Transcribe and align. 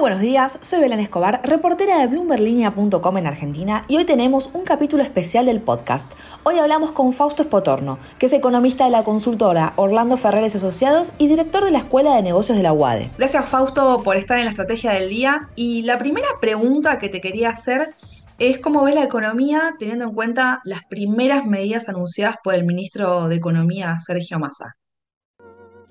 buenos 0.00 0.20
días, 0.20 0.58
soy 0.62 0.80
Belén 0.80 0.98
Escobar, 1.00 1.42
reportera 1.44 1.98
de 1.98 2.06
bloomberlinia.com 2.06 3.18
en 3.18 3.26
Argentina 3.26 3.84
y 3.86 3.98
hoy 3.98 4.06
tenemos 4.06 4.48
un 4.54 4.64
capítulo 4.64 5.02
especial 5.02 5.44
del 5.44 5.60
podcast. 5.60 6.10
Hoy 6.42 6.58
hablamos 6.58 6.92
con 6.92 7.12
Fausto 7.12 7.42
Espotorno, 7.42 7.98
que 8.18 8.26
es 8.26 8.32
economista 8.32 8.86
de 8.86 8.90
la 8.92 9.02
consultora 9.02 9.74
Orlando 9.76 10.16
Ferreres 10.16 10.54
Asociados 10.54 11.12
y 11.18 11.28
director 11.28 11.64
de 11.64 11.70
la 11.70 11.78
Escuela 11.80 12.16
de 12.16 12.22
Negocios 12.22 12.56
de 12.56 12.62
la 12.62 12.72
UADE. 12.72 13.10
Gracias 13.18 13.44
Fausto 13.44 14.02
por 14.02 14.16
estar 14.16 14.38
en 14.38 14.46
la 14.46 14.52
estrategia 14.52 14.92
del 14.92 15.10
día 15.10 15.50
y 15.54 15.82
la 15.82 15.98
primera 15.98 16.28
pregunta 16.40 16.98
que 16.98 17.10
te 17.10 17.20
quería 17.20 17.50
hacer 17.50 17.94
es 18.38 18.58
cómo 18.58 18.82
ves 18.82 18.94
la 18.94 19.04
economía 19.04 19.74
teniendo 19.78 20.06
en 20.06 20.14
cuenta 20.14 20.62
las 20.64 20.80
primeras 20.86 21.44
medidas 21.44 21.90
anunciadas 21.90 22.36
por 22.42 22.54
el 22.54 22.64
ministro 22.64 23.28
de 23.28 23.36
Economía 23.36 23.98
Sergio 23.98 24.38
Massa. 24.38 24.76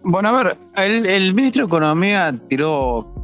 Bueno, 0.02 0.30
a 0.30 0.44
ver, 0.44 0.58
el, 0.78 1.06
el 1.06 1.34
ministro 1.36 1.66
de 1.66 1.68
Economía 1.68 2.34
tiró 2.48 3.19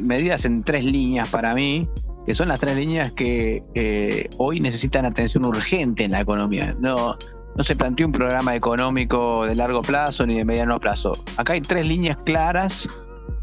medidas 0.00 0.44
en 0.44 0.62
tres 0.62 0.84
líneas 0.84 1.28
para 1.30 1.54
mí, 1.54 1.88
que 2.26 2.34
son 2.34 2.48
las 2.48 2.60
tres 2.60 2.76
líneas 2.76 3.12
que 3.12 4.28
hoy 4.36 4.60
necesitan 4.60 5.04
atención 5.04 5.44
urgente 5.44 6.04
en 6.04 6.12
la 6.12 6.20
economía. 6.20 6.76
No, 6.78 7.16
no 7.58 7.64
se 7.64 7.74
planteó 7.74 8.06
un 8.06 8.12
programa 8.12 8.54
económico 8.54 9.44
de 9.44 9.56
largo 9.56 9.82
plazo 9.82 10.24
ni 10.24 10.36
de 10.36 10.44
mediano 10.44 10.78
plazo. 10.78 11.12
Acá 11.36 11.54
hay 11.54 11.60
tres 11.60 11.84
líneas 11.84 12.16
claras 12.24 12.86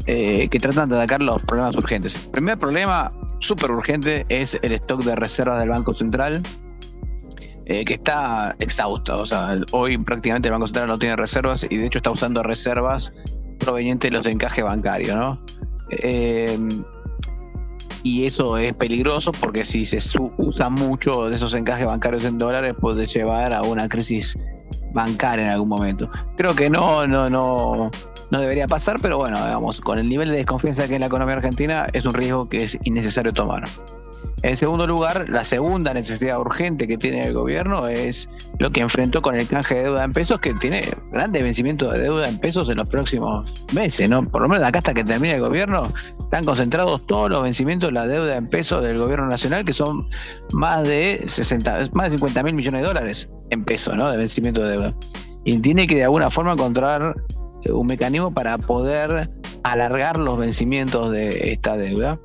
eh, 0.06 0.48
que 0.50 0.58
tratan 0.58 0.88
de 0.88 0.96
atacar 0.96 1.20
los 1.20 1.42
problemas 1.42 1.76
urgentes. 1.76 2.24
El 2.24 2.30
primer 2.30 2.58
problema 2.58 3.12
súper 3.40 3.70
urgente 3.70 4.24
es 4.30 4.58
el 4.62 4.72
stock 4.72 5.02
de 5.04 5.16
reservas 5.16 5.58
del 5.58 5.68
Banco 5.68 5.92
Central, 5.92 6.42
eh, 7.66 7.84
que 7.84 7.94
está 7.94 8.56
exhausto. 8.58 9.16
O 9.16 9.26
sea, 9.26 9.58
hoy 9.72 9.98
prácticamente 9.98 10.48
el 10.48 10.52
Banco 10.52 10.68
Central 10.68 10.88
no 10.88 10.98
tiene 10.98 11.16
reservas 11.16 11.66
y 11.68 11.76
de 11.76 11.86
hecho 11.86 11.98
está 11.98 12.10
usando 12.10 12.42
reservas 12.42 13.12
provenientes 13.58 14.10
de 14.10 14.16
los 14.16 14.26
encajes 14.26 14.64
bancarios, 14.64 15.14
¿no? 15.14 15.36
Eh, 15.90 16.58
y 18.02 18.24
eso 18.24 18.56
es 18.56 18.72
peligroso 18.74 19.32
porque 19.32 19.64
si 19.64 19.84
se 19.84 19.98
usa 20.36 20.68
mucho 20.68 21.28
de 21.28 21.34
esos 21.34 21.54
encajes 21.54 21.86
bancarios 21.86 22.24
en 22.24 22.38
dólares 22.38 22.74
puede 22.80 23.06
llevar 23.06 23.52
a 23.52 23.62
una 23.62 23.88
crisis 23.88 24.36
bancaria 24.92 25.46
en 25.46 25.50
algún 25.50 25.68
momento. 25.68 26.08
Creo 26.36 26.54
que 26.54 26.70
no, 26.70 27.06
no, 27.06 27.28
no, 27.28 27.90
no 28.30 28.40
debería 28.40 28.68
pasar, 28.68 29.00
pero 29.00 29.18
bueno, 29.18 29.44
digamos, 29.44 29.80
con 29.80 29.98
el 29.98 30.08
nivel 30.08 30.30
de 30.30 30.36
desconfianza 30.36 30.86
que 30.86 30.92
hay 30.92 30.94
en 30.96 31.00
la 31.00 31.06
economía 31.06 31.34
argentina 31.34 31.88
es 31.92 32.04
un 32.04 32.14
riesgo 32.14 32.48
que 32.48 32.64
es 32.64 32.78
innecesario 32.84 33.32
tomar. 33.32 33.64
En 34.42 34.56
segundo 34.56 34.86
lugar, 34.86 35.28
la 35.28 35.44
segunda 35.44 35.94
necesidad 35.94 36.38
urgente 36.38 36.86
que 36.86 36.98
tiene 36.98 37.22
el 37.22 37.32
gobierno 37.32 37.88
es 37.88 38.28
lo 38.58 38.70
que 38.70 38.80
enfrentó 38.80 39.22
con 39.22 39.34
el 39.34 39.48
canje 39.48 39.76
de 39.76 39.84
deuda 39.84 40.04
en 40.04 40.12
pesos, 40.12 40.40
que 40.40 40.52
tiene 40.54 40.82
grandes 41.10 41.42
vencimientos 41.42 41.92
de 41.92 42.00
deuda 42.00 42.28
en 42.28 42.38
pesos 42.38 42.68
en 42.68 42.76
los 42.76 42.88
próximos 42.88 43.50
meses, 43.74 44.08
¿no? 44.10 44.28
Por 44.28 44.42
lo 44.42 44.48
menos 44.48 44.66
acá 44.66 44.78
hasta 44.78 44.94
que 44.94 45.04
termine 45.04 45.34
el 45.34 45.40
gobierno, 45.40 45.92
están 46.20 46.44
concentrados 46.44 47.06
todos 47.06 47.30
los 47.30 47.42
vencimientos 47.42 47.88
de 47.88 47.94
la 47.94 48.06
deuda 48.06 48.36
en 48.36 48.46
pesos 48.48 48.84
del 48.84 48.98
gobierno 48.98 49.26
nacional, 49.26 49.64
que 49.64 49.72
son 49.72 50.06
más 50.52 50.86
de 50.86 51.24
60, 51.26 51.90
más 51.92 52.10
de 52.10 52.18
50 52.18 52.42
mil 52.42 52.54
millones 52.54 52.82
de 52.82 52.86
dólares 52.86 53.28
en 53.50 53.64
pesos, 53.64 53.96
¿no? 53.96 54.10
De 54.10 54.18
vencimiento 54.18 54.62
de 54.62 54.72
deuda. 54.72 54.94
Y 55.44 55.58
tiene 55.60 55.86
que 55.86 55.96
de 55.96 56.04
alguna 56.04 56.30
forma 56.30 56.52
encontrar 56.52 57.14
un 57.70 57.86
mecanismo 57.86 58.32
para 58.32 58.58
poder 58.58 59.30
alargar 59.62 60.16
los 60.18 60.38
vencimientos 60.38 61.10
de 61.10 61.52
esta 61.52 61.76
deuda. 61.76 62.18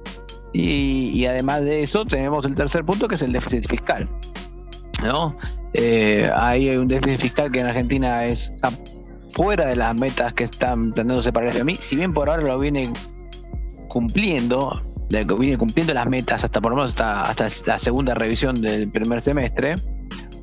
Y, 0.54 1.26
además 1.26 1.62
de 1.62 1.84
eso, 1.84 2.06
tenemos 2.06 2.46
el 2.46 2.56
tercer 2.56 2.84
punto 2.84 3.08
que 3.08 3.16
es 3.16 3.22
el 3.22 3.32
déficit 3.32 3.68
fiscal. 3.68 4.08
¿no? 5.02 5.36
Eh, 5.74 6.30
hay 6.36 6.76
un 6.76 6.88
déficit 6.88 7.20
fiscal 7.20 7.52
que 7.52 7.62
en 7.62 7.68
Argentina 7.68 8.26
es, 8.26 8.54
fuera 9.34 9.68
de 9.68 9.76
las 9.76 9.96
metas 9.96 10.34
que 10.34 10.44
están 10.44 10.92
planteándose 10.94 11.32
para 11.32 11.50
el 11.50 11.56
FMI. 11.56 11.76
Si 11.76 11.96
bien 11.96 12.14
por 12.14 12.30
ahora 12.30 12.44
lo 12.44 12.60
viene 12.60 12.92
cumpliendo, 13.88 14.82
viene 15.10 15.58
cumpliendo 15.58 15.94
las 15.94 16.08
metas 16.08 16.44
hasta 16.44 16.60
por 16.60 16.72
lo 16.72 16.78
menos 16.78 16.92
hasta, 16.92 17.24
hasta 17.24 17.48
la 17.66 17.80
segunda 17.80 18.14
revisión 18.14 18.62
del 18.62 18.90
primer 18.90 19.24
semestre, 19.24 19.76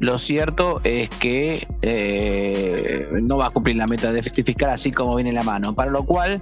lo 0.01 0.17
cierto 0.17 0.81
es 0.85 1.09
que 1.11 1.67
eh, 1.83 3.09
no 3.21 3.39
va 3.39 3.47
a 3.47 3.51
cumplir 3.51 3.77
la 3.77 3.87
meta 3.87 4.09
de 4.09 4.15
déficit 4.15 4.47
fiscal 4.47 4.71
así 4.71 4.93
como 4.93 5.17
viene 5.17 5.31
en 5.31 5.37
la 5.37 5.43
mano. 5.43 5.75
Para 5.75 5.91
lo 5.91 6.05
cual 6.05 6.41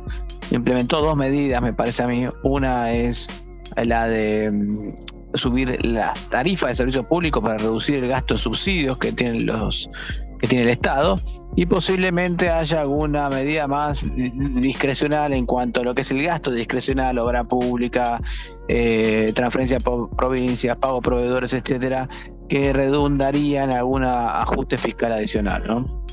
implementó 0.51 1.01
dos 1.01 1.17
medidas, 1.17 1.63
me 1.63 1.73
parece 1.73 2.03
a 2.03 2.07
mí. 2.07 2.27
Una 2.43 2.93
es 2.93 3.46
la 3.77 4.07
de 4.07 4.51
mm, 4.51 4.95
subir 5.35 5.85
las 5.85 6.29
tarifas 6.31 6.71
de 6.71 6.75
servicios 6.77 7.07
públicos 7.07 7.43
para 7.43 7.59
reducir 7.59 7.97
el 7.97 8.09
gasto 8.09 8.35
de 8.35 8.41
subsidios 8.41 8.99
que 8.99 9.13
tienen 9.13 9.47
los 9.47 9.91
que 10.39 10.47
tiene 10.47 10.65
el 10.65 10.71
Estado 10.71 11.19
y 11.55 11.65
posiblemente 11.65 12.51
haya 12.51 12.83
alguna 12.83 13.31
medida 13.31 13.67
más 13.67 14.05
discrecional 14.15 15.33
en 15.33 15.47
cuanto 15.47 15.81
a 15.81 15.85
lo 15.85 15.95
que 15.95 16.03
es 16.03 16.11
el 16.11 16.23
gasto 16.23 16.51
discrecional, 16.51 17.19
obra 17.19 17.45
pública, 17.45 18.21
eh, 18.69 19.33
transferencia 19.35 19.81
por 19.81 20.11
provincias, 20.11 20.77
pago 20.77 21.01
proveedores, 21.01 21.55
etcétera, 21.55 22.09
que 22.49 22.75
redundaría 22.75 23.65
en 23.65 23.73
algún 23.73 24.05
ajuste 24.05 24.77
fiscal 24.77 25.13
adicional, 25.13 25.65
¿no? 25.67 26.05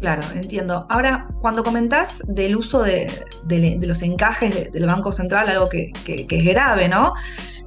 Claro, 0.00 0.22
entiendo. 0.34 0.86
Ahora, 0.90 1.28
cuando 1.40 1.64
comentás 1.64 2.22
del 2.26 2.56
uso 2.56 2.82
de, 2.82 3.10
los 3.80 4.02
encajes 4.02 4.70
del 4.72 4.86
Banco 4.86 5.12
Central, 5.12 5.48
algo 5.48 5.68
que, 5.68 5.92
es 6.06 6.44
grave, 6.44 6.88
¿no? 6.88 7.14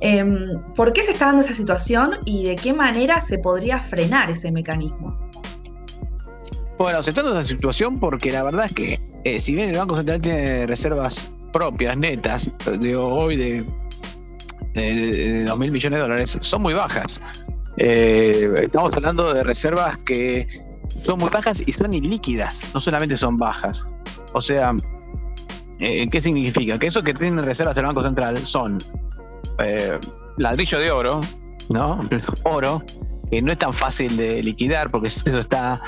Em, 0.01 0.61
¿Por 0.75 0.93
qué 0.93 1.03
se 1.03 1.13
está 1.13 1.27
dando 1.27 1.41
esa 1.41 1.53
situación 1.53 2.19
y 2.25 2.45
de 2.45 2.55
qué 2.55 2.73
manera 2.73 3.21
se 3.21 3.39
podría 3.39 3.79
frenar 3.79 4.29
ese 4.29 4.51
mecanismo? 4.51 5.17
Bueno, 6.77 7.01
se 7.01 7.09
está 7.09 7.23
dando 7.23 7.39
esa 7.39 7.49
situación 7.49 7.99
porque 7.99 8.31
la 8.31 8.44
verdad 8.44 8.65
es 8.65 8.73
que, 8.73 9.01
eh, 9.23 9.39
si 9.39 9.55
bien 9.55 9.69
el 9.69 9.77
Banco 9.77 9.95
Central 9.97 10.21
tiene 10.21 10.67
reservas 10.67 11.33
propias, 11.51 11.97
netas, 11.97 12.51
de 12.79 12.95
hoy 12.95 13.35
de, 13.35 13.65
de, 14.75 15.44
2 15.45 15.57
mil 15.57 15.71
millones 15.71 15.97
de 15.97 16.01
dólares, 16.01 16.38
son 16.41 16.61
muy 16.61 16.75
bajas. 16.75 17.19
Eh, 17.77 18.51
estamos 18.61 18.94
hablando 18.94 19.33
de 19.33 19.44
reservas 19.44 19.97
que 19.99 20.66
son 21.03 21.20
muy 21.20 21.30
bajas 21.30 21.64
y 21.66 21.72
son 21.72 21.94
ilíquidas, 21.94 22.62
no 22.74 22.80
solamente 22.80 23.18
son 23.18 23.38
bajas. 23.38 23.84
O 24.34 24.42
sea, 24.42 24.74
eh, 25.80 26.08
¿qué 26.09 26.22
significa? 26.22 26.80
Que 26.80 26.88
eso 26.88 27.03
que 27.03 27.14
tienen 27.14 27.44
reservas 27.46 27.75
del 27.75 27.86
Banco 27.86 28.02
Central 28.02 28.38
son 28.40 28.80
eh, 29.59 30.00
ladrillo 30.38 30.80
de 30.80 30.92
oro, 30.92 31.22
¿no? 31.70 32.08
Oro, 32.44 32.84
que 33.30 33.42
no 33.42 33.52
es 33.52 33.58
tan 33.58 33.74
fácil 33.74 34.18
de 34.18 34.42
liquidar 34.42 34.90
porque 34.90 35.09
eso 35.09 35.38
está 35.38 35.81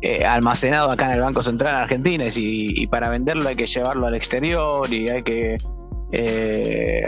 eh, 0.00 0.24
almacenado 0.24 0.90
acá 0.90 1.06
en 1.06 1.12
el 1.12 1.20
Banco 1.20 1.42
Central 1.42 1.74
en 1.74 1.80
Argentina 1.82 2.24
y, 2.34 2.86
para 2.86 3.08
venderlo 3.08 3.48
hay 3.48 3.56
que 3.56 3.66
llevarlo 3.66 4.06
al 4.06 4.14
exterior 4.14 4.90
y 4.92 5.08
hay 5.08 5.22
que 5.22 5.58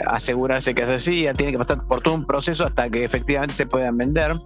asegurarse 0.06 0.74
que 0.74 0.82
es 0.82 0.88
así, 0.88 1.26
tiene 1.36 1.52
que 1.52 1.58
pasar 1.58 1.86
por 1.86 2.02
todo 2.02 2.14
un 2.14 2.26
proceso 2.26 2.66
hasta 2.66 2.90
que 2.90 3.04
efectivamente 3.04 3.54
se 3.54 3.64
puedan 3.64 3.96
vender. 3.96 4.38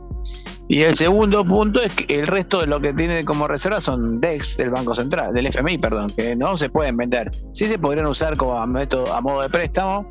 Y 0.73 0.85
el 0.85 0.97
segundo 0.97 1.45
punto 1.45 1.83
es 1.83 1.95
que 1.95 2.19
el 2.19 2.27
resto 2.27 2.63
de 2.63 2.67
lo 2.67 2.81
que 2.81 2.95
tiene 2.95 3.27
como 3.27 3.47
reserva 3.47 3.79
son 3.79 4.23
DEX 4.23 4.57
del 4.57 4.71
Banco 4.71 4.95
Central, 4.95 5.35
del 5.35 5.49
FMI, 5.49 5.77
perdón, 5.77 6.09
que 6.17 6.35
no 6.35 6.57
se 6.57 6.71
pueden 6.71 6.97
vender. 6.97 7.31
Sí 7.53 7.67
se 7.67 7.79
podrían 7.79 8.07
usar 8.07 8.39
como 8.39 8.67
método, 8.67 9.13
a 9.13 9.21
modo 9.21 9.43
de 9.43 9.51
préstamo, 9.51 10.09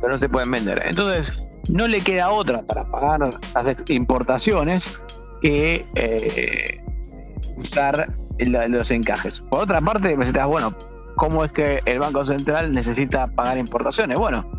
pero 0.00 0.14
no 0.14 0.18
se 0.18 0.30
pueden 0.30 0.50
vender. 0.50 0.82
Entonces, 0.86 1.38
no 1.68 1.86
le 1.86 2.00
queda 2.00 2.30
otra 2.30 2.62
para 2.62 2.90
pagar 2.90 3.20
las 3.20 3.90
importaciones 3.90 5.02
que 5.42 5.84
eh, 5.96 6.82
usar 7.58 8.10
los 8.38 8.90
encajes. 8.90 9.42
Por 9.50 9.64
otra 9.64 9.82
parte, 9.82 10.16
me 10.16 10.24
preguntas, 10.24 10.46
bueno, 10.46 10.74
¿cómo 11.16 11.44
es 11.44 11.52
que 11.52 11.82
el 11.84 11.98
Banco 11.98 12.24
Central 12.24 12.72
necesita 12.72 13.26
pagar 13.26 13.58
importaciones? 13.58 14.18
Bueno, 14.18 14.50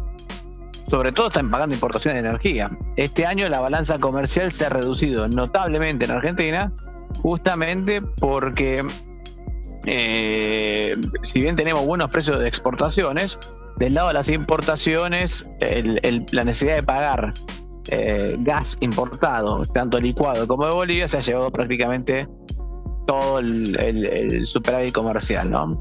sobre 0.90 1.12
todo 1.12 1.28
están 1.28 1.52
pagando 1.52 1.76
importaciones 1.76 2.24
de 2.24 2.30
energía. 2.30 2.72
Este 2.96 3.26
año 3.26 3.48
la 3.50 3.60
balanza 3.60 4.00
comercial 4.00 4.52
se 4.52 4.66
ha 4.66 4.70
reducido 4.70 5.28
notablemente 5.28 6.06
en 6.06 6.12
Argentina, 6.12 6.72
justamente 7.22 8.02
porque 8.02 8.86
eh, 9.86 10.96
si 11.24 11.42
bien 11.42 11.56
tenemos 11.56 11.86
buenos 11.86 12.10
precios 12.10 12.40
de 12.40 12.48
exportaciones, 12.48 13.38
del 13.78 13.94
lado 13.94 14.08
de 14.08 14.16
las 14.16 14.30
importaciones, 14.30 15.46
la 16.32 16.44
necesidad 16.44 16.76
de 16.76 16.84
pagar 16.84 17.34
eh, 17.90 18.36
gas 18.40 18.76
importado, 18.80 19.66
tanto 19.66 20.00
licuado 20.00 20.48
como 20.48 20.66
de 20.66 20.74
Bolivia, 20.74 21.08
se 21.08 21.18
ha 21.18 21.22
llevado 21.22 21.52
prácticamente 21.52 22.28
todo 23.06 23.40
el, 23.40 23.78
el 23.80 24.46
superávit 24.46 24.94
comercial, 24.94 25.50
¿no? 25.50 25.78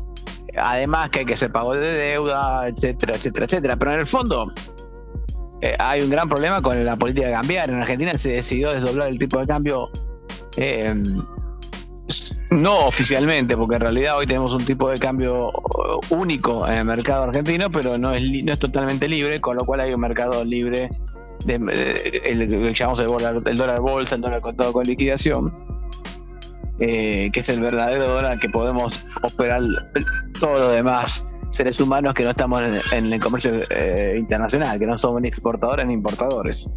Además 0.56 1.10
que 1.10 1.20
hay 1.20 1.24
que 1.24 1.34
hacer 1.34 1.50
pago 1.50 1.74
de 1.74 1.80
deuda, 1.80 2.68
etcétera, 2.68 3.14
etcétera, 3.14 3.46
etcétera. 3.46 3.76
Pero 3.76 3.92
en 3.92 4.00
el 4.00 4.06
fondo, 4.06 4.46
eh, 5.62 5.74
hay 5.78 6.02
un 6.02 6.10
gran 6.10 6.28
problema 6.28 6.60
con 6.60 6.84
la 6.84 6.96
política 6.96 7.28
de 7.28 7.32
cambiar. 7.32 7.70
En 7.70 7.76
Argentina 7.76 8.16
se 8.18 8.30
decidió 8.30 8.72
desdoblar 8.72 9.08
el 9.08 9.18
tipo 9.18 9.38
de 9.38 9.46
cambio, 9.46 9.88
eh, 10.56 10.94
no 12.50 12.86
oficialmente, 12.86 13.56
porque 13.56 13.76
en 13.76 13.80
realidad 13.80 14.18
hoy 14.18 14.26
tenemos 14.26 14.52
un 14.52 14.64
tipo 14.64 14.90
de 14.90 14.98
cambio 14.98 15.50
único 16.10 16.66
en 16.66 16.74
el 16.74 16.84
mercado 16.84 17.24
argentino, 17.24 17.70
pero 17.70 17.98
no 17.98 18.12
es, 18.12 18.22
no 18.44 18.52
es 18.52 18.58
totalmente 18.58 19.08
libre, 19.08 19.40
con 19.40 19.56
lo 19.56 19.64
cual 19.64 19.80
hay 19.80 19.94
un 19.94 20.00
mercado 20.00 20.44
libre 20.44 20.88
de, 21.44 21.54
el 22.24 22.48
que 22.48 22.74
llamamos 22.74 23.00
el 23.00 23.06
dólar, 23.06 23.42
el 23.44 23.56
dólar 23.56 23.80
bolsa, 23.80 24.16
el 24.16 24.20
dólar 24.20 24.40
contado 24.40 24.72
con 24.72 24.84
liquidación. 24.86 25.66
Eh, 26.78 27.30
que 27.32 27.40
es 27.40 27.48
el 27.48 27.60
verdadero 27.60 28.06
dólar 28.06 28.38
que 28.38 28.50
podemos 28.50 29.06
operar 29.22 29.62
todo 30.38 30.58
lo 30.58 30.68
demás 30.68 31.24
seres 31.56 31.80
humanos 31.80 32.14
que 32.14 32.22
no 32.22 32.30
estamos 32.30 32.62
en, 32.92 33.12
el 33.12 33.20
comercio 33.20 33.62
eh, 33.70 34.16
internacional, 34.18 34.78
que 34.78 34.86
no 34.86 34.98
somos 34.98 35.22
ni 35.22 35.28
exportadores 35.28 35.86
ni 35.86 35.94
importadores. 35.94 36.68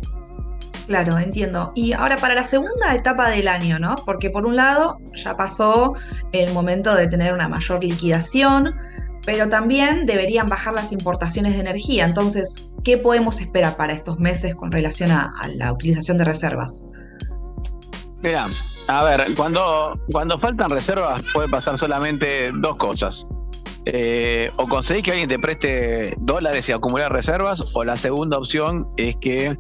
Claro, 0.88 1.20
entiendo. 1.20 1.72
Y 1.76 1.94
ahora 1.94 2.18
para 2.18 2.34
la 2.34 2.46
segunda 2.46 2.96
etapa 2.96 3.30
del 3.30 3.48
año, 3.48 3.78
¿no? 3.78 3.96
Porque 4.06 4.32
por 4.32 4.48
un 4.48 4.56
lado 4.56 4.98
ya 5.14 5.38
pasó 5.38 5.94
el 6.32 6.52
momento 6.52 6.96
de 6.96 7.08
tener 7.08 7.32
una 7.32 7.48
mayor 7.48 7.84
liquidación, 7.84 8.74
pero 9.24 9.50
también 9.50 10.08
deberían 10.08 10.48
bajar 10.48 10.74
las 10.74 10.92
importaciones 10.92 11.54
de 11.54 11.60
energía. 11.60 12.06
Entonces, 12.06 12.72
¿qué 12.84 12.98
podemos 12.98 13.40
esperar 13.40 13.78
para 13.78 13.94
estos 13.94 14.18
meses 14.18 14.56
con 14.56 14.72
relación 14.72 15.12
a, 15.12 15.32
la 15.56 15.72
utilización 15.72 16.18
de 16.18 16.24
reservas? 16.24 16.88
Mira, 18.24 18.48
a 18.88 19.04
ver, 19.04 19.36
cuando, 19.36 19.94
cuando 20.12 20.40
faltan 20.40 20.72
reservas 20.72 21.22
puede 21.34 21.50
pasar 21.50 21.78
solamente 21.78 22.52
dos 22.56 22.78
cosas. 22.78 23.28
Eh, 23.86 24.52
o 24.58 24.68
conseguir 24.68 25.04
que 25.04 25.12
alguien 25.12 25.30
te 25.30 25.40
preste 25.40 26.14
dólares 26.20 26.68
y 26.70 26.72
acumular 26.72 27.12
reservas, 27.12 27.76
o 27.76 27.84
la 27.84 27.98
segunda 27.98 28.38
opción 28.38 28.88
es 28.98 29.16
que 29.18 29.58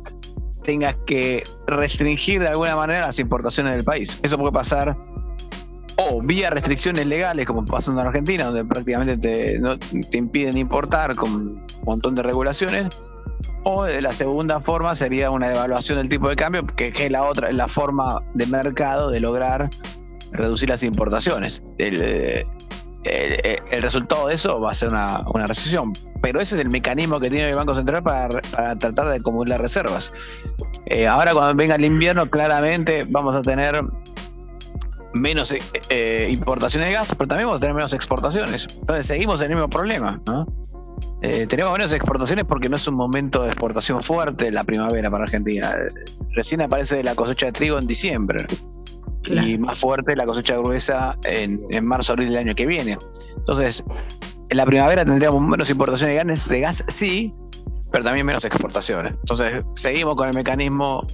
tengas 0.63 0.95
que 1.07 1.43
restringir 1.67 2.41
de 2.41 2.49
alguna 2.49 2.75
manera 2.75 3.07
las 3.07 3.19
importaciones 3.19 3.75
del 3.75 3.83
país. 3.83 4.19
Eso 4.23 4.37
puede 4.37 4.51
pasar 4.51 4.95
o 5.97 6.21
vía 6.21 6.49
restricciones 6.49 7.07
legales, 7.07 7.45
como 7.45 7.65
pasa 7.65 7.91
en 7.91 7.99
Argentina, 7.99 8.45
donde 8.45 8.63
prácticamente 8.63 9.17
te, 9.17 10.03
te 10.09 10.17
impiden 10.17 10.57
importar 10.57 11.15
con 11.15 11.31
un 11.31 11.65
montón 11.85 12.15
de 12.15 12.23
regulaciones, 12.23 12.87
o 13.63 13.85
la 13.85 14.13
segunda 14.13 14.61
forma 14.61 14.95
sería 14.95 15.31
una 15.31 15.49
devaluación 15.49 15.97
del 15.97 16.09
tipo 16.09 16.29
de 16.29 16.35
cambio, 16.35 16.65
que, 16.65 16.93
es 16.95 17.11
la 17.11 17.23
otra, 17.23 17.51
la 17.51 17.67
forma 17.67 18.21
de 18.33 18.45
mercado 18.45 19.09
de 19.09 19.19
lograr 19.19 19.69
reducir 20.31 20.69
las 20.69 20.83
importaciones. 20.83 21.61
Resultado 23.81 24.27
de 24.27 24.35
eso 24.35 24.59
va 24.59 24.71
a 24.71 24.73
ser 24.73 24.89
una, 24.89 25.23
recesión. 25.47 25.93
Pero 26.21 26.41
ese 26.41 26.55
es 26.55 26.61
el 26.61 26.69
mecanismo 26.69 27.19
que 27.19 27.29
tiene 27.29 27.49
el 27.49 27.55
Banco 27.55 27.73
Central 27.73 28.03
para, 28.03 28.41
tratar 28.77 29.07
de 29.07 29.15
acumular 29.15 29.61
reservas. 29.61 30.11
Eh, 30.85 31.07
ahora 31.07 31.33
cuando 31.33 31.55
venga 31.55 31.75
el 31.75 31.85
invierno, 31.85 32.29
claramente 32.29 33.05
vamos 33.07 33.35
a 33.35 33.41
tener 33.41 33.81
menos 35.13 35.53
eh, 35.89 36.27
importaciones 36.31 36.89
de 36.89 36.93
gas, 36.93 37.15
pero 37.17 37.27
también 37.27 37.47
vamos 37.47 37.57
a 37.57 37.61
tener 37.61 37.75
menos 37.75 37.93
exportaciones. 37.93 38.67
Entonces 38.79 39.07
seguimos 39.07 39.41
en 39.41 39.51
el 39.51 39.57
mismo 39.57 39.69
problema, 39.69 40.21
¿no? 40.25 40.45
Eh, 41.21 41.47
tenemos 41.47 41.73
menos 41.73 41.91
exportaciones 41.91 42.45
porque 42.45 42.69
no 42.69 42.77
es 42.77 42.87
un 42.87 42.95
momento 42.95 43.43
de 43.43 43.49
exportación 43.49 44.01
fuerte 44.03 44.51
la 44.51 44.63
primavera 44.63 45.09
para 45.11 45.25
Argentina. 45.25 45.75
Recién 46.33 46.61
aparece 46.61 47.03
la 47.03 47.15
cosecha 47.15 47.47
de 47.47 47.51
trigo 47.51 47.77
en 47.77 47.87
diciembre. 47.87 48.45
Y 49.29 49.57
más 49.57 49.79
fuerte 49.79 50.15
la 50.15 50.25
cosecha 50.25 50.57
gruesa 50.57 51.17
en, 51.23 51.61
en 51.69 51.85
marzo, 51.85 52.13
abril 52.13 52.29
del 52.29 52.37
año 52.39 52.55
que 52.55 52.65
viene. 52.65 52.97
Entonces, 53.37 53.83
en 54.49 54.57
la 54.57 54.65
primavera 54.65 55.05
tendríamos 55.05 55.41
menos 55.41 55.69
importaciones 55.69 56.15
de 56.15 56.15
gas, 56.15 56.49
de 56.49 56.59
gas 56.59 56.83
sí, 56.87 57.33
pero 57.91 58.03
también 58.03 58.25
menos 58.25 58.45
exportaciones. 58.45 59.13
Entonces, 59.19 59.63
seguimos 59.75 60.15
con 60.15 60.27
el 60.27 60.35
mecanismo 60.35 61.05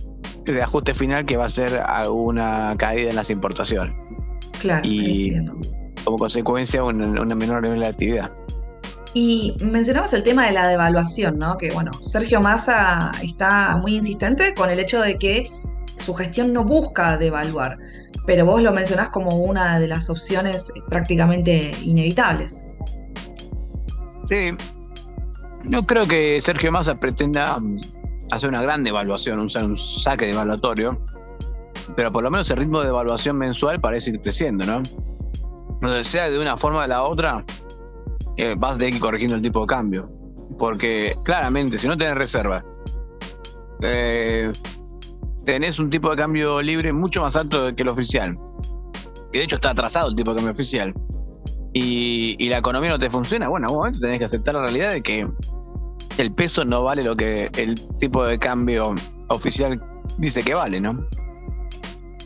de 0.46 0.62
ajuste 0.62 0.94
final 0.94 1.26
que 1.26 1.38
va 1.38 1.46
a 1.46 1.50
ser 1.50 1.82
alguna 1.86 2.76
caída 2.78 3.10
en 3.10 3.16
las 3.16 3.30
importaciones. 3.30 3.96
Claro. 4.60 4.82
Y 4.84 5.34
como 6.04 6.18
consecuencia, 6.18 6.84
una, 6.84 7.22
una 7.22 7.36
menor 7.36 7.62
nivel 7.62 7.82
de 7.82 7.88
actividad. 7.88 8.32
Y 9.14 9.56
mencionabas 9.62 10.14
el 10.14 10.24
tema 10.24 10.46
de 10.46 10.52
la 10.52 10.68
devaluación, 10.68 11.40
¿no? 11.40 11.56
Que 11.58 11.72
bueno, 11.72 11.92
Sergio 12.02 12.42
Massa 12.42 13.12
está 13.24 13.78
muy 13.78 13.96
insistente 13.96 14.54
con 14.54 14.70
el 14.70 14.80
hecho 14.80 15.02
de 15.02 15.18
que 15.18 15.50
su 15.98 16.14
gestión 16.14 16.52
no 16.52 16.66
busca 16.66 17.18
devaluar, 17.18 17.78
pero 18.25 18.45
vos 18.45 18.62
lo 18.62 18.72
mencionás 18.74 19.10
como 19.10 19.36
una 19.38 19.80
de 19.80 19.88
las 19.88 20.10
opciones 20.10 20.72
prácticamente 20.89 21.72
inevitables. 21.83 22.66
Sí, 24.27 24.51
no 25.63 25.86
creo 25.86 26.07
que 26.07 26.42
Sergio 26.42 26.72
Massa 26.72 27.00
pretenda 27.00 27.60
hacer 28.31 28.50
una 28.50 28.62
gran 28.62 28.83
devaluación, 28.83 29.39
un, 29.39 29.48
un 29.63 29.75
saque 29.75 30.25
devaluatorio, 30.25 31.00
pero 31.95 32.12
por 32.12 32.24
lo 32.24 32.31
menos 32.31 32.50
el 32.50 32.57
ritmo 32.57 32.80
de 32.80 32.88
devaluación 32.88 33.38
mensual 33.38 33.80
parece 33.80 34.12
ir 34.12 34.22
creciendo, 34.22 34.66
¿no? 34.66 34.83
O 35.81 36.04
sea, 36.04 36.30
de 36.30 36.39
una 36.39 36.57
forma 36.57 36.80
o 36.80 36.81
de 36.81 36.88
la 36.88 37.04
otra, 37.04 37.45
eh, 38.38 38.56
vas 38.57 38.77
que 38.77 38.88
ir 38.88 39.00
corrigiendo 39.00 39.36
el 39.36 39.42
tipo 39.42 39.62
de 39.62 39.68
cambio. 39.68 40.10
Porque 40.57 41.16
claramente, 41.24 41.77
si 41.77 41.88
no 41.88 41.98
tenés 41.98 42.16
reserva, 42.16 42.63
eh, 43.81 44.51
tenés 45.46 45.80
un 45.80 45.90
tipo 45.90 46.10
de 46.10 46.18
cambio 46.18 46.62
libre 46.62 46.92
mucho 46.92 47.22
más 47.22 47.36
alto 47.36 47.74
que 47.76 47.84
el 47.84 47.90
oficial. 47.90 48.38
Que 49.32 49.40
de 49.40 49.46
hecho 49.46 49.56
está 49.56 49.72
atrasado 49.72 50.10
el 50.10 50.16
tipo 50.16 50.32
de 50.32 50.38
cambio 50.38 50.54
oficial. 50.54 50.94
Y, 51.74 52.36
y 52.40 52.50
la 52.50 52.58
economía 52.58 52.92
no 52.92 53.00
te 53.00 53.10
funciona, 53.10 53.50
bueno, 53.50 53.66
en 53.66 53.70
algún 53.70 53.80
momento 53.80 54.00
tenés 54.00 54.20
que 54.20 54.26
aceptar 54.26 54.56
la 54.56 54.62
realidad 54.62 54.92
de 54.92 55.02
que 55.02 55.28
el 56.18 56.34
peso 56.34 56.64
no 56.64 56.84
vale 56.84 57.04
lo 57.04 57.16
que 57.16 57.50
el 57.58 57.76
tipo 57.98 58.26
de 58.26 58.40
cambio 58.40 58.96
oficial 59.28 59.82
dice 60.18 60.42
que 60.44 60.54
vale, 60.54 60.80
¿no? 60.80 61.06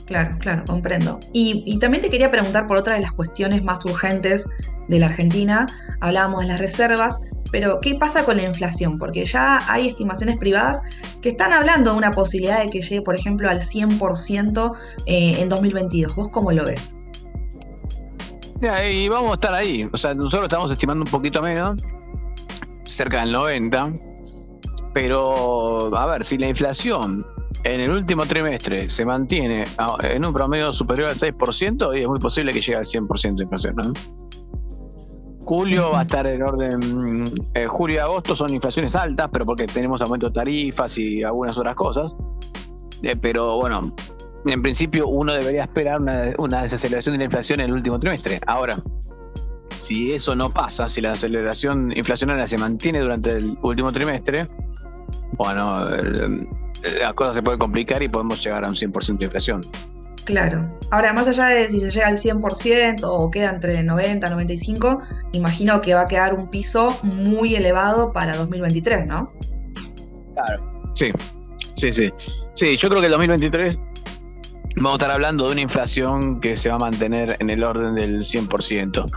Claro, 0.06 0.38
claro, 0.40 0.64
comprendo. 0.66 1.20
Y, 1.34 1.78
también 1.78 2.02
te 2.02 2.10
quería 2.10 2.32
preguntar 2.32 2.66
por 2.66 2.78
otra 2.78 2.96
de 2.96 3.02
las 3.02 3.12
cuestiones 3.12 3.64
más 3.64 3.86
urgentes 3.86 4.48
de 4.88 5.00
la 5.00 5.06
Argentina. 5.06 5.68
Hablábamos 6.02 6.42
de 6.42 6.48
las 6.48 6.60
reservas, 6.60 7.22
pero 7.52 7.80
¿qué 7.82 7.96
pasa 7.96 8.26
con 8.26 8.38
la 8.38 8.44
inflación? 8.44 8.98
Porque 8.98 9.26
ya 9.26 9.62
hay 9.72 9.88
estimaciones 9.88 10.38
privadas 10.38 10.82
que 11.22 11.30
están 11.30 11.54
hablando 11.54 11.92
de 11.92 11.98
una 11.98 12.12
posibilidad 12.12 12.64
de 12.64 12.70
que 12.70 12.82
llegue, 12.82 13.02
por 13.02 13.16
ejemplo, 13.16 13.50
al 13.50 13.60
100% 13.60 14.74
eh, 15.06 15.36
en 15.40 15.50
2022. 15.50 16.16
¿Vos 16.16 16.30
cómo 16.32 16.52
lo 16.52 16.66
ves? 16.66 17.00
y 18.92 19.08
vamos 19.08 19.32
a 19.32 19.34
estar 19.36 19.54
ahí. 19.54 19.90
O 19.94 19.98
sea, 19.98 20.14
nosotros 20.14 20.44
estamos 20.44 20.70
estimando 20.70 21.06
un 21.06 21.12
poquito 21.12 21.42
menos 21.42 21.82
cerca 22.86 23.22
del 23.22 23.32
90. 23.32 23.94
Pero, 24.94 25.96
a 25.96 26.06
ver, 26.08 26.26
si 26.26 26.38
la 26.38 26.48
inflación 26.48 27.26
en 27.64 27.82
el 27.82 27.92
último 27.92 28.26
trimestre 28.26 28.90
se 28.90 29.06
mantiene 29.06 29.66
en 30.02 30.26
un 30.26 30.34
promedio 30.34 30.74
superior 30.74 31.10
al 31.10 31.16
6%, 31.16 31.98
y 31.98 32.02
es 32.02 32.08
muy 32.08 32.20
posible 32.20 32.52
que 32.52 32.62
llegue 32.62 32.76
al 32.76 32.84
100% 32.84 33.36
de 33.36 33.44
inflación. 33.44 33.76
¿no? 33.76 33.94
Julio 35.50 35.90
va 35.90 36.02
a 36.02 36.02
estar 36.04 36.28
en 36.28 36.44
orden. 36.44 37.26
Eh, 37.56 37.66
julio 37.66 37.96
y 37.96 38.00
agosto 38.00 38.36
son 38.36 38.54
inflaciones 38.54 38.96
altas, 38.96 39.30
pero 39.32 39.48
porque 39.48 39.66
tenemos 39.66 40.00
aumento 40.00 40.28
de 40.28 40.34
tarifas 40.34 40.96
y 41.00 41.24
algunas 41.24 41.58
otras 41.58 41.76
cosas. 41.76 42.16
Eh, 43.02 43.16
pero 43.20 43.56
bueno, 43.56 43.92
en 44.46 44.62
principio 44.62 45.08
uno 45.08 45.34
debería 45.34 45.64
esperar 45.64 46.02
una, 46.02 46.34
una 46.38 46.62
desaceleración 46.62 47.14
de 47.14 47.20
la 47.20 47.24
inflación 47.26 47.62
en 47.62 47.66
el 47.66 47.74
último 47.74 48.00
trimestre. 48.00 48.40
Ahora, 48.46 48.78
si 49.72 50.14
eso 50.14 50.36
no 50.36 50.52
pasa, 50.52 50.88
si 50.88 51.02
la 51.02 51.14
aceleración 51.14 51.98
inflacionaria 51.98 52.46
se 52.46 52.60
mantiene 52.60 53.00
durante 53.00 53.32
el 53.32 53.58
último 53.64 53.92
trimestre, 53.92 54.48
bueno, 55.32 55.90
la 55.90 57.14
cosa 57.16 57.34
se 57.34 57.42
puede 57.42 57.58
complicar 57.58 58.04
y 58.04 58.08
podemos 58.08 58.44
llegar 58.44 58.64
a 58.66 58.68
un 58.68 58.76
100% 58.76 59.18
de 59.18 59.26
inflación. 59.26 59.62
Claro. 60.30 60.78
Ahora, 60.92 61.12
más 61.12 61.28
allá 61.28 61.48
de 61.48 61.70
si 61.70 61.80
se 61.80 61.90
llega 61.90 62.08
al 62.08 62.18
100% 62.18 63.00
o 63.04 63.32
queda 63.32 63.50
entre 63.50 63.82
90 63.82 64.28
y 64.28 64.30
95, 64.30 65.02
imagino 65.32 65.82
que 65.82 65.96
va 65.96 66.02
a 66.02 66.08
quedar 66.08 66.36
un 66.36 66.52
piso 66.52 66.96
muy 67.02 67.56
elevado 67.56 68.14
para 68.14 68.38
2023, 68.38 69.08
¿no? 69.08 69.34
Claro. 70.36 70.92
Sí, 70.94 71.12
sí, 71.76 71.92
sí. 71.92 72.12
Sí, 72.54 72.78
yo 72.78 72.90
creo 72.90 73.02
que 73.02 73.08
el 73.08 73.14
2023 73.14 73.80
vamos 74.76 74.92
a 74.92 74.96
estar 74.98 75.12
hablando 75.12 75.48
de 75.48 75.54
una 75.54 75.62
inflación 75.62 76.40
que 76.40 76.56
se 76.56 76.70
va 76.70 76.76
a 76.76 76.80
mantener 76.80 77.36
en 77.40 77.50
el 77.50 77.64
orden 77.64 77.96
del 77.96 78.20
100% 78.20 79.10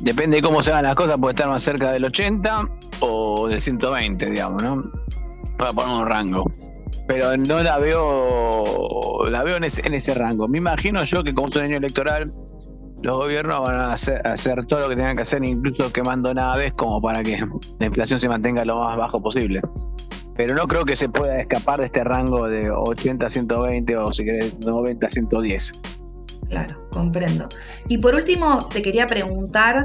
depende 0.00 0.36
de 0.36 0.42
cómo 0.42 0.62
se 0.62 0.70
van 0.70 0.84
las 0.84 0.94
cosas, 0.94 1.18
puede 1.18 1.32
estar 1.32 1.48
más 1.48 1.62
cerca 1.62 1.92
del 1.92 2.06
80 2.06 2.68
o 3.00 3.48
del 3.48 3.60
120, 3.60 4.30
digamos, 4.30 4.62
¿no? 4.62 4.82
Para 5.58 5.74
poner 5.74 5.94
un 5.94 6.06
rango. 6.06 6.65
Pero 7.06 7.36
no 7.36 7.62
la 7.62 7.78
veo, 7.78 9.28
la 9.30 9.44
veo 9.44 9.56
en 9.56 9.64
ese, 9.64 10.14
rango. 10.14 10.48
Me 10.48 10.58
imagino 10.58 11.04
yo 11.04 11.22
que 11.22 11.34
como 11.34 11.48
es 11.48 11.56
un 11.56 11.62
año 11.62 11.76
electoral, 11.76 12.32
los 13.02 13.16
gobiernos 13.18 13.60
van 13.60 13.76
a 13.76 13.92
hacer, 13.92 14.66
todo 14.66 14.80
lo 14.80 14.88
que 14.88 14.96
tengan 14.96 15.16
que 15.16 15.22
hacer, 15.22 15.44
incluso 15.44 15.92
quemando 15.92 16.34
naves, 16.34 16.72
como 16.74 17.00
para 17.00 17.22
que 17.22 17.38
la 17.78 17.86
inflación 17.86 18.20
se 18.20 18.28
mantenga 18.28 18.64
lo 18.64 18.80
más 18.80 18.96
bajo 18.96 19.22
posible. 19.22 19.60
Pero 20.36 20.54
no 20.54 20.66
creo 20.66 20.84
que 20.84 20.96
se 20.96 21.08
pueda 21.08 21.40
escapar 21.40 21.80
de 21.80 21.86
este 21.86 22.04
rango 22.04 22.48
de 22.48 22.70
80 22.70 23.26
a 23.26 23.30
120 23.30 23.96
o 23.96 24.12
si 24.12 24.24
querés 24.24 24.58
90 24.58 25.06
a 25.06 25.08
110. 25.08 25.72
Claro, 26.48 26.88
comprendo. 26.90 27.48
Y 27.88 27.98
por 27.98 28.14
último, 28.14 28.68
te 28.68 28.82
quería 28.82 29.06
preguntar, 29.06 29.84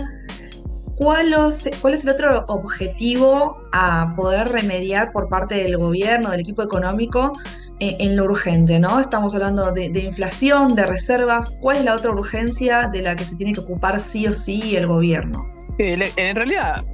¿cuál, 1.01 1.33
es 1.33 2.03
el 2.03 2.09
otro 2.09 2.45
objetivo 2.47 3.57
a 3.71 4.13
poder 4.15 4.49
remediar 4.49 5.11
por 5.11 5.29
parte 5.29 5.55
del 5.55 5.77
gobierno, 5.77 6.29
del 6.29 6.41
equipo 6.41 6.61
económico, 6.61 7.33
eh, 7.79 7.97
en 7.99 8.15
lo 8.15 8.25
urgente? 8.25 8.79
¿no? 8.79 8.99
Estamos 8.99 9.33
hablando 9.33 9.71
de, 9.71 9.87
inflación, 9.99 10.75
de 10.75 10.85
reservas. 10.85 11.57
¿Cuál 11.59 11.77
es 11.77 11.85
la 11.85 11.95
otra 11.95 12.11
urgencia 12.11 12.87
de 12.87 13.01
la 13.01 13.15
que 13.15 13.23
se 13.23 13.35
tiene 13.35 13.53
que 13.53 13.61
ocupar 13.61 13.99
sí 13.99 14.27
o 14.27 14.33
sí 14.33 14.75
el 14.75 14.85
gobierno? 14.85 15.47
En 15.79 16.35
realidad, 16.35 16.85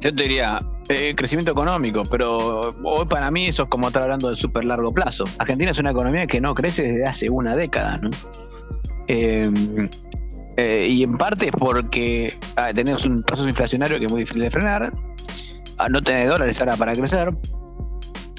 yo 0.00 0.12
te 0.12 0.22
diría, 0.24 0.60
eh, 0.88 1.14
crecimiento 1.14 1.52
económico, 1.52 2.02
pero 2.10 2.74
hoy 2.82 3.06
para 3.06 3.30
mí 3.30 3.46
eso 3.46 3.64
es 3.64 3.68
como 3.68 3.86
estar 3.86 4.02
hablando 4.02 4.30
de 4.30 4.36
súper 4.36 4.64
largo 4.64 4.92
plazo. 4.92 5.22
Argentina 5.38 5.70
es 5.70 5.78
una 5.78 5.92
economía 5.92 6.26
que 6.26 6.40
no 6.40 6.54
crece 6.54 6.82
desde 6.82 7.04
hace 7.04 7.30
una 7.30 7.54
década, 7.54 7.98
¿no? 7.98 8.10
Eh, 9.06 9.48
Eh, 10.56 10.88
y 10.90 11.02
en 11.02 11.14
parte 11.14 11.50
porque 11.52 12.34
ah, 12.56 12.72
tenemos 12.74 13.04
un 13.04 13.22
proceso 13.22 13.48
inflacionario 13.48 13.98
que 13.98 14.06
es 14.06 14.10
muy 14.10 14.20
difícil 14.20 14.42
de 14.42 14.50
frenar, 14.50 14.92
ah, 15.78 15.88
no 15.88 16.02
tener 16.02 16.28
dólares 16.28 16.58
ahora 16.60 16.76
para 16.76 16.94
crecer, 16.94 17.34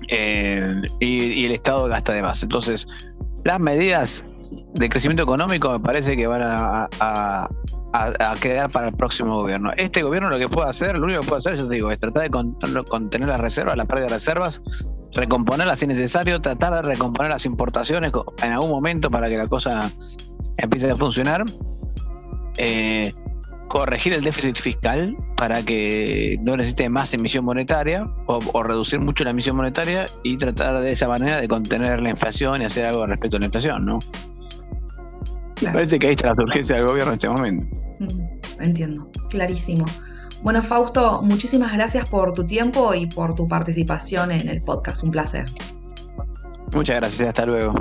eh, 0.07 0.81
y, 1.00 1.45
el 1.45 1.51
Estado 1.51 1.88
gasta 1.88 2.13
de 2.13 2.21
más. 2.21 2.41
Entonces, 2.41 2.88
las 3.43 3.59
medidas 3.59 4.25
de 4.74 4.89
crecimiento 4.89 5.24
económico 5.24 5.69
me 5.71 5.79
parece 5.79 6.15
que 6.15 6.25
van 6.25 6.41
a, 6.41 7.50
quedar 8.41 8.69
para 8.71 8.89
el 8.89 8.95
próximo 8.95 9.36
gobierno. 9.36 9.71
Este 9.75 10.03
gobierno 10.03 10.29
lo 10.29 10.38
que 10.38 10.47
puede 10.47 10.69
hacer, 10.69 10.97
lo 10.97 11.05
único 11.05 11.21
que 11.21 11.27
puede 11.27 11.39
hacer, 11.39 11.57
yo 11.57 11.67
te 11.67 11.75
digo, 11.75 11.91
es 11.91 12.00
tratar 12.00 12.24
de 12.24 12.83
contener 12.83 13.27
las 13.27 13.39
reservas, 13.39 13.75
la 13.75 13.86
pérdida 13.86 14.07
de 14.07 14.13
reservas, 14.13 14.62
recomponerlas 15.13 15.79
si 15.79 15.88
necesario, 15.88 16.39
tratar 16.39 16.74
de 16.75 16.81
recomponer 16.83 17.31
las 17.31 17.45
importaciones 17.45 18.12
en 18.43 18.53
algún 18.53 18.69
momento 18.69 19.09
para 19.09 19.29
que 19.29 19.38
la 19.38 19.47
cosa 19.47 19.89
empiece 20.57 20.91
a 20.91 20.95
funcionar. 20.95 21.43
Eh, 22.57 23.13
corregir 23.67 24.13
el 24.13 24.23
déficit 24.23 24.57
fiscal 24.57 25.15
para 25.35 25.61
que 25.61 26.37
no 26.41 26.55
necesite 26.55 26.89
más 26.89 27.13
emisión 27.13 27.45
monetaria 27.45 28.07
o, 28.25 28.63
reducir 28.63 28.99
mucho 28.99 29.23
la 29.23 29.31
emisión 29.31 29.55
monetaria 29.55 30.05
y 30.23 30.37
tratar 30.37 30.79
de 30.81 30.91
esa 30.91 31.07
manera 31.07 31.41
de 31.41 31.47
contener 31.47 32.01
la 32.01 32.09
inflación 32.09 32.61
y 32.61 32.65
hacer 32.65 32.85
algo 32.85 33.05
respecto 33.05 33.37
a 33.37 33.39
la 33.39 33.45
inflación, 33.47 33.85
¿no? 33.85 33.99
Parece 35.73 35.99
que 35.99 36.07
ahí 36.07 36.13
está 36.13 36.27
la 36.27 36.43
urgencia 36.43 36.75
del 36.75 36.85
gobierno 36.85 37.11
en 37.11 37.15
este 37.15 37.29
momento. 37.29 37.77
Mm, 37.99 38.61
entiendo, 38.61 39.11
clarísimo. 39.29 39.85
Bueno, 40.43 40.61
Fausto, 40.61 41.21
muchísimas 41.23 41.73
gracias 41.73 42.07
por 42.07 42.33
tu 42.33 42.45
tiempo 42.45 42.93
y 42.93 43.07
por 43.07 43.33
tu 43.33 43.47
participación 43.47 44.31
en 44.31 44.47
el 44.49 44.61
podcast. 44.61 45.03
Un 45.03 45.11
placer. 45.11 45.45
Muchas 46.71 46.97
gracias, 46.97 47.29
hasta 47.29 47.45
luego. 47.45 47.73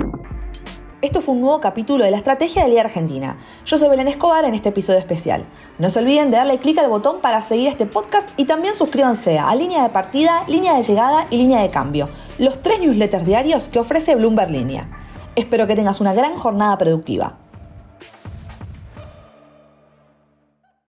Esto 0.99 1.21
fue 1.21 1.35
un 1.35 1.41
nuevo 1.41 1.61
capítulo 1.61 2.03
de 2.03 2.09
la 2.09 2.17
Estrategia 2.17 2.63
del 2.63 2.71
Día 2.71 2.81
Argentina. 2.81 3.37
Yo 3.67 3.77
soy 3.77 3.87
Belén 3.87 4.07
Escobar 4.07 4.45
en 4.45 4.55
este 4.55 4.69
episodio 4.69 4.97
especial. 4.97 5.45
No 5.77 5.91
se 5.91 5.99
olviden 5.99 6.31
de 6.31 6.37
darle 6.37 6.57
clic 6.57 6.79
al 6.79 6.89
botón 6.89 7.21
para 7.21 7.43
seguir 7.43 7.67
este 7.67 7.85
podcast 7.85 8.27
y 8.35 8.45
también 8.45 8.73
suscríbanse 8.73 9.37
a 9.37 9.53
Línea 9.53 9.83
de 9.83 9.89
Partida, 9.89 10.43
Línea 10.47 10.75
de 10.75 10.81
Llegada 10.81 11.27
y 11.29 11.37
Línea 11.37 11.61
de 11.61 11.69
Cambio, 11.69 12.09
los 12.39 12.63
tres 12.63 12.79
newsletters 12.79 13.27
diarios 13.27 13.67
que 13.67 13.77
ofrece 13.77 14.15
Bloomberg 14.15 14.49
Línea. 14.49 14.89
Espero 15.35 15.67
que 15.67 15.75
tengas 15.75 16.01
una 16.01 16.15
gran 16.15 16.35
jornada 16.35 16.79
productiva. 16.79 17.37